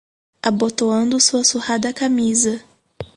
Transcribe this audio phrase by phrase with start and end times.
[0.41, 2.59] Abotoando sua surrada camisa